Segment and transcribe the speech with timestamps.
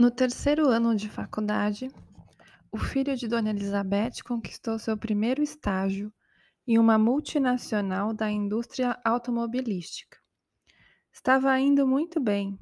[0.00, 1.90] No terceiro ano de faculdade,
[2.70, 6.12] o filho de Dona Elizabeth conquistou seu primeiro estágio
[6.64, 10.16] em uma multinacional da indústria automobilística.
[11.12, 12.56] Estava indo muito bem.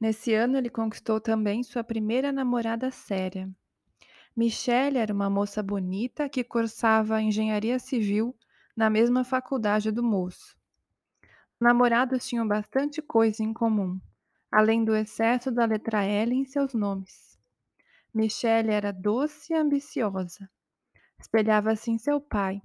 [0.00, 3.48] Nesse ano, ele conquistou também sua primeira namorada séria.
[4.34, 8.36] Michelle era uma moça bonita que cursava engenharia civil
[8.76, 10.58] na mesma faculdade do moço.
[11.60, 14.00] Namorados tinham bastante coisa em comum,
[14.50, 17.38] além do excesso da letra L em seus nomes.
[18.12, 20.50] Michelle era doce e ambiciosa.
[21.18, 22.60] Espelhava-se em seu pai,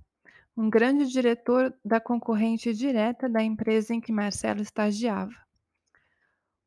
[0.58, 5.36] um grande diretor da concorrente direta da empresa em que Marcelo estagiava.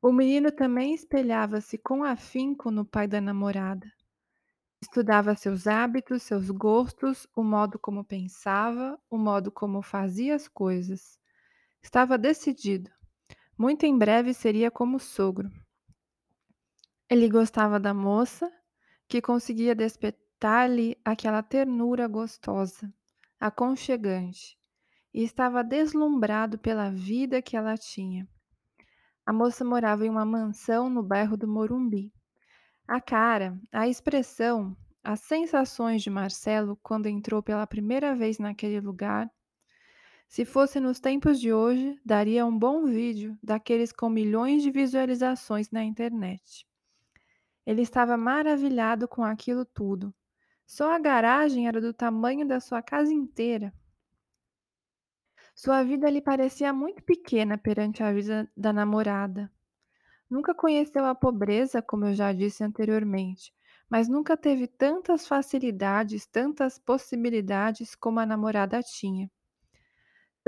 [0.01, 3.91] O menino também espelhava-se com afinco no pai da namorada.
[4.81, 11.19] Estudava seus hábitos, seus gostos, o modo como pensava, o modo como fazia as coisas.
[11.83, 12.89] Estava decidido.
[13.59, 15.51] Muito em breve seria como sogro.
[17.11, 18.49] Ele gostava da moça,
[19.09, 22.93] que conseguia despertar-lhe aquela ternura gostosa,
[23.41, 24.57] aconchegante,
[25.13, 28.29] e estava deslumbrado pela vida que ela tinha.
[29.27, 32.13] A moça morava em uma mansão no bairro do Morumbi.
[32.87, 39.29] A cara, a expressão, as sensações de Marcelo quando entrou pela primeira vez naquele lugar.
[40.29, 45.71] Se fosse nos tempos de hoje, daria um bom vídeo daqueles com milhões de visualizações
[45.71, 46.67] na internet.
[47.65, 50.15] Ele estava maravilhado com aquilo tudo.
[50.67, 53.73] Só a garagem era do tamanho da sua casa inteira.
[55.55, 59.51] Sua vida lhe parecia muito pequena perante a vida da namorada.
[60.29, 63.51] Nunca conheceu a pobreza, como eu já disse anteriormente,
[63.89, 69.31] mas nunca teve tantas facilidades, tantas possibilidades como a namorada tinha.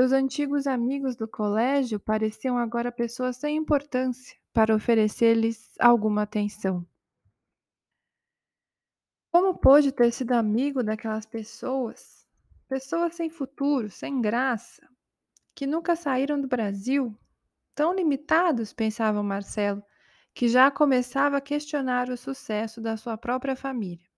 [0.01, 6.87] Seus antigos amigos do colégio pareciam agora pessoas sem importância para oferecer-lhes alguma atenção.
[9.31, 12.27] Como pôde ter sido amigo daquelas pessoas?
[12.67, 14.89] Pessoas sem futuro, sem graça,
[15.55, 17.15] que nunca saíram do Brasil,
[17.75, 19.85] tão limitados, pensava Marcelo,
[20.33, 24.09] que já começava a questionar o sucesso da sua própria família.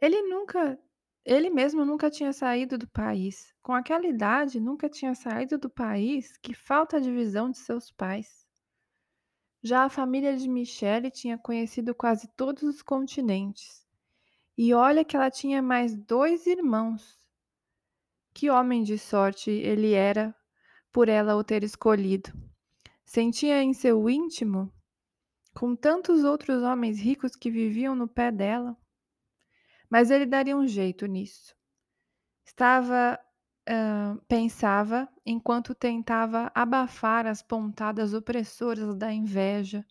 [0.00, 0.78] Ele nunca,
[1.24, 3.54] ele mesmo nunca tinha saído do país.
[3.62, 6.36] Com aquela idade, nunca tinha saído do país.
[6.38, 8.46] Que falta de visão de seus pais.
[9.62, 13.86] Já a família de Michele tinha conhecido quase todos os continentes.
[14.58, 17.22] E olha que ela tinha mais dois irmãos.
[18.34, 20.34] Que homem de sorte ele era
[20.90, 22.32] por ela o ter escolhido.
[23.04, 24.72] Sentia em seu íntimo,
[25.54, 28.76] com tantos outros homens ricos que viviam no pé dela.
[29.92, 31.54] Mas ele daria um jeito nisso.
[32.46, 33.20] Estava,
[33.68, 39.84] uh, pensava, enquanto tentava abafar as pontadas opressoras da inveja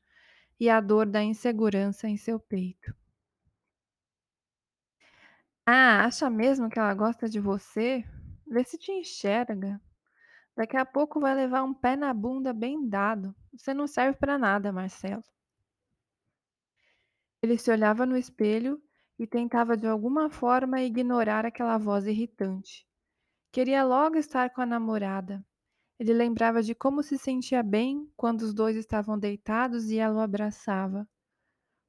[0.59, 2.95] e a dor da insegurança em seu peito.
[5.67, 8.03] Ah, acha mesmo que ela gosta de você?
[8.47, 9.79] Vê se te enxerga.
[10.57, 13.35] Daqui a pouco vai levar um pé na bunda bem dado.
[13.55, 15.23] Você não serve para nada, Marcelo.
[17.39, 18.81] Ele se olhava no espelho
[19.21, 22.87] e tentava de alguma forma ignorar aquela voz irritante.
[23.51, 25.45] Queria logo estar com a namorada.
[25.99, 30.19] Ele lembrava de como se sentia bem quando os dois estavam deitados e ela o
[30.21, 31.07] abraçava.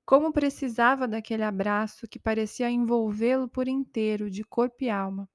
[0.05, 5.27] Como precisava daquele abraço que parecia envolvê-lo por inteiro, de corpo e alma.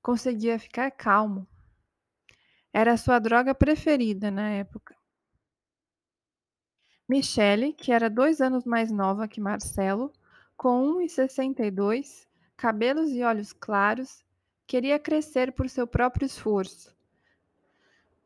[0.00, 1.48] Conseguia ficar calmo.
[2.72, 4.94] Era a sua droga preferida na época.
[7.08, 10.12] Michele, que era dois anos mais nova que Marcelo,
[10.58, 12.26] com 1,62,
[12.56, 14.24] cabelos e olhos claros,
[14.66, 16.92] queria crescer por seu próprio esforço.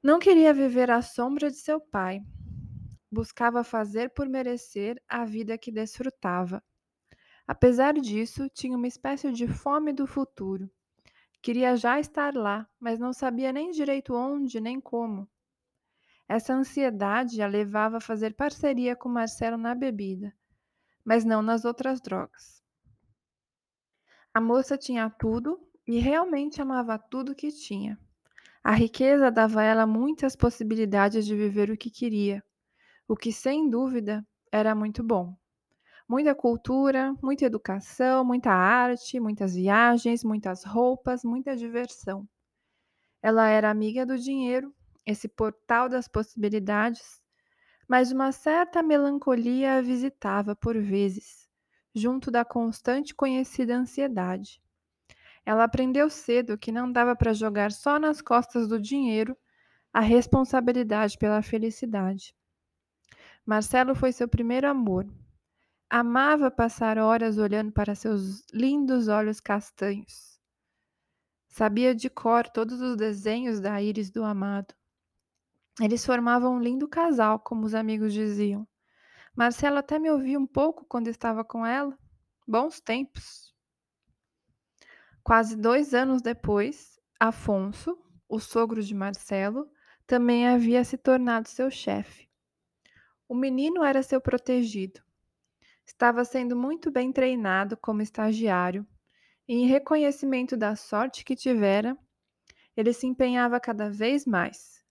[0.03, 2.23] Não queria viver à sombra de seu pai,
[3.11, 6.65] buscava fazer por merecer a vida que desfrutava.
[7.47, 10.71] Apesar disso, tinha uma espécie de fome do futuro.
[11.43, 15.29] Queria já estar lá, mas não sabia nem direito onde nem como.
[16.27, 20.35] Essa ansiedade a levava a fazer parceria com Marcelo na bebida,
[21.05, 22.63] mas não nas outras drogas.
[24.35, 27.99] A moça tinha tudo e realmente amava tudo que tinha.
[28.65, 32.43] A riqueza dava a ela muitas possibilidades de viver o que queria,
[33.09, 35.37] o que sem dúvida era muito bom.
[36.09, 42.29] Muita cultura, muita educação, muita arte, muitas viagens, muitas roupas, muita diversão.
[43.23, 44.75] Ela era amiga do dinheiro,
[45.07, 47.22] esse portal das possibilidades,
[47.93, 51.47] mas uma certa melancolia a visitava por vezes,
[51.95, 54.63] junto da constante conhecida ansiedade.
[55.45, 59.37] Ela aprendeu cedo que não dava para jogar só nas costas do dinheiro
[59.93, 62.35] a responsabilidade pela felicidade.
[63.45, 65.07] Marcelo foi seu primeiro amor.
[65.91, 70.41] Amava passar horas olhando para seus lindos olhos castanhos.
[71.47, 74.75] Sabia de cor todos os desenhos da íris do amado.
[75.81, 78.67] Eles formavam um lindo casal, como os amigos diziam.
[79.35, 81.99] Marcelo até me ouvia um pouco quando estava com ela.
[82.47, 83.55] Bons tempos.
[85.23, 87.97] Quase dois anos depois, Afonso,
[88.29, 89.71] o sogro de Marcelo,
[90.07, 92.29] também havia se tornado seu chefe.
[93.27, 95.01] O menino era seu protegido.
[95.87, 98.87] Estava sendo muito bem treinado como estagiário
[99.49, 101.97] e, em reconhecimento da sorte que tivera,
[102.77, 104.82] ele se empenhava cada vez mais.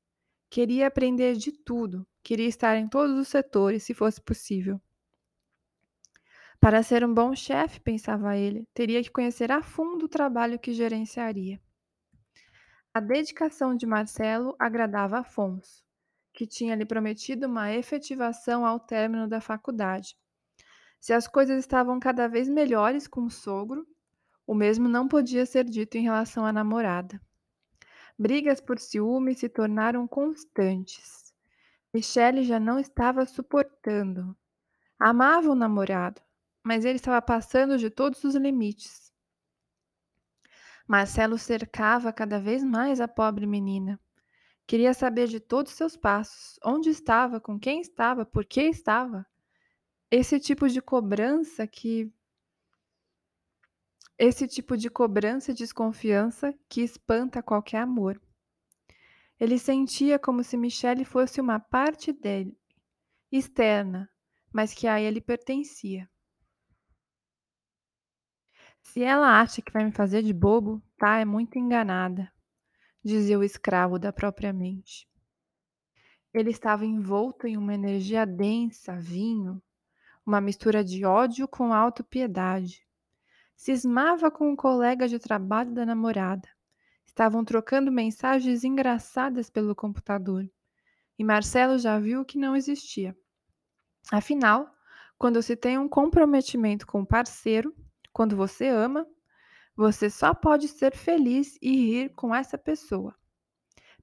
[0.51, 4.81] Queria aprender de tudo, queria estar em todos os setores, se fosse possível.
[6.59, 10.74] Para ser um bom chefe, pensava ele, teria que conhecer a fundo o trabalho que
[10.74, 11.57] gerenciaria.
[12.94, 15.86] A dedicação de Marcelo agradava Afonso,
[16.33, 20.18] que tinha lhe prometido uma efetivação ao término da faculdade.
[21.00, 23.88] Se as coisas estavam cada vez melhores com o sogro,
[24.45, 27.21] o mesmo não podia ser dito em relação à namorada.
[28.18, 31.34] Brigas por ciúme se tornaram constantes.
[31.94, 34.36] Michele já não estava suportando.
[35.00, 36.22] Amava o namorado,
[36.63, 39.12] mas ele estava passando de todos os limites.
[40.88, 44.00] Marcelo cercava cada vez mais a pobre menina.
[44.68, 49.25] Queria saber de todos seus passos, onde estava, com quem estava, por que estava.
[50.10, 52.12] Esse tipo de cobrança que
[54.23, 58.21] esse tipo de cobrança e desconfiança que espanta qualquer amor.
[59.39, 62.56] Ele sentia como se Michele fosse uma parte dele,
[63.31, 64.07] externa,
[64.53, 66.07] mas que a ele pertencia.
[68.83, 72.31] Se ela acha que vai me fazer de bobo, tá, é muito enganada,
[73.03, 75.09] dizia o escravo da própria mente.
[76.31, 79.59] Ele estava envolto em uma energia densa, vinho,
[80.24, 82.85] uma mistura de ódio com autopiedade.
[83.62, 86.50] Cismava com um colega de trabalho da namorada.
[87.06, 90.50] Estavam trocando mensagens engraçadas pelo computador.
[91.16, 93.16] E Marcelo já viu que não existia.
[94.12, 94.68] Afinal,
[95.16, 97.72] quando se tem um comprometimento com o parceiro,
[98.12, 99.06] quando você ama,
[99.75, 103.16] você só pode ser feliz e rir com essa pessoa.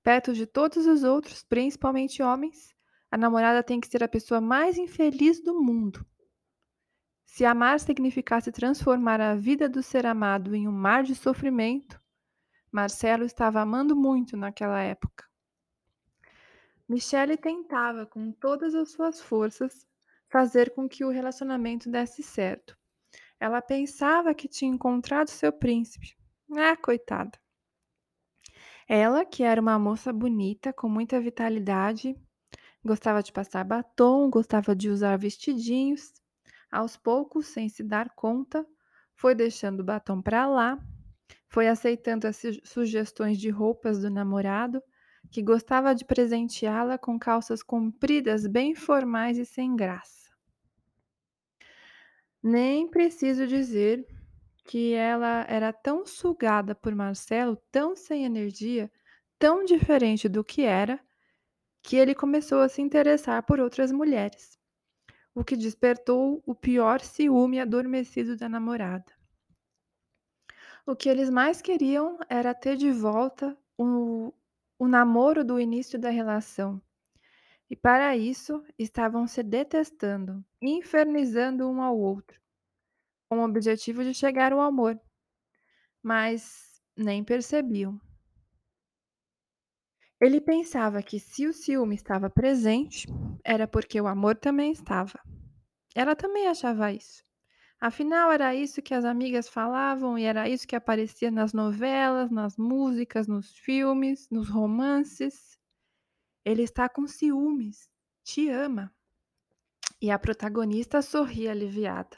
[0.05, 2.73] Perto de todos os outros, principalmente homens,
[3.11, 6.07] a namorada tem que ser a pessoa mais infeliz do mundo.
[7.31, 12.01] Se amar significasse transformar a vida do ser amado em um mar de sofrimento,
[12.73, 15.25] Marcelo estava amando muito naquela época.
[16.89, 19.87] Michele tentava, com todas as suas forças,
[20.29, 22.77] fazer com que o relacionamento desse certo.
[23.39, 26.17] Ela pensava que tinha encontrado seu príncipe.
[26.57, 27.39] Ah, coitada.
[28.89, 32.17] Ela, que era uma moça bonita, com muita vitalidade,
[32.83, 36.11] gostava de passar batom, gostava de usar vestidinhos.
[36.71, 38.67] Aos poucos, sem se dar conta,
[39.15, 40.79] foi deixando o batom para lá,
[41.49, 44.83] foi aceitando as sugestões de roupas do namorado,
[45.31, 50.31] que gostava de presenteá-la com calças compridas, bem formais e sem graça.
[52.43, 54.07] Nem preciso dizer
[54.65, 58.91] que ela era tão sugada por Marcelo, tão sem energia,
[59.39, 61.01] tão diferente do que era,
[61.83, 64.58] que ele começou a se interessar por outras mulheres,
[65.39, 69.13] o que despertou o pior ciúme adormecido da namorada.
[70.85, 74.35] O que eles mais queriam era ter de volta o,
[74.77, 76.83] o namoro do início da relação.
[77.71, 82.41] E para isso estavam se detestando, infernizando um ao outro,
[83.31, 85.01] com o objetivo de chegar ao amor.
[86.03, 88.01] Mas nem percebiam.
[90.21, 93.07] Ele pensava que se o ciúme estava presente,
[93.45, 95.21] era porque o amor também estava.
[95.95, 97.23] Ela também achava isso.
[97.81, 102.57] Afinal, era isso que as amigas falavam e era isso que aparecia nas novelas, nas
[102.57, 105.57] músicas, nos filmes, nos romances.
[106.45, 107.89] Ele está com ciúmes,
[108.25, 108.93] te ama.
[110.03, 112.17] E a protagonista sorria aliviada.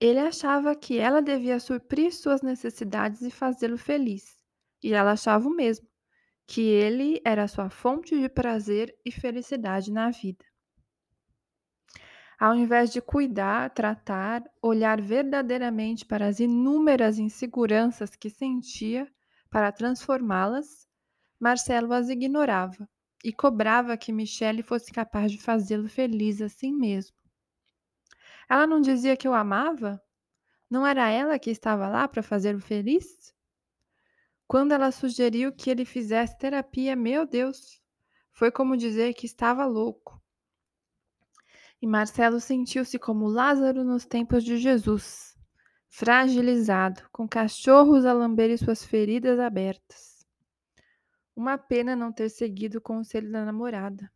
[0.00, 4.36] Ele achava que ela devia suprir suas necessidades e fazê-lo feliz.
[4.82, 5.86] E ela achava o mesmo,
[6.52, 10.44] que ele era sua fonte de prazer e felicidade na vida.
[12.38, 19.10] Ao invés de cuidar, tratar, olhar verdadeiramente para as inúmeras inseguranças que sentia
[19.48, 20.86] para transformá-las,
[21.40, 22.86] Marcelo as ignorava
[23.24, 27.16] e cobrava que Michele fosse capaz de fazê-lo feliz assim mesmo.
[28.46, 29.98] Ela não dizia que o amava?
[30.68, 33.32] Não era ela que estava lá para fazê-lo feliz?
[34.52, 37.80] Quando ela sugeriu que ele fizesse terapia, meu Deus,
[38.32, 40.22] foi como dizer que estava louco.
[41.80, 45.34] E Marcelo sentiu-se como Lázaro nos tempos de Jesus,
[45.88, 50.26] fragilizado, com cachorros a lamberem suas feridas abertas.
[51.34, 54.12] Uma pena não ter seguido o conselho da namorada.